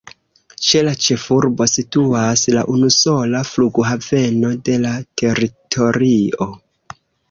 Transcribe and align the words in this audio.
Ĉe 0.67 0.79
la 0.87 0.93
ĉefurbo 1.07 1.67
situas 1.73 2.47
la 2.57 2.65
unusola 2.77 3.45
flughaveno 3.53 4.55
de 4.71 4.83
la 4.89 4.99
teritorio. 5.25 6.55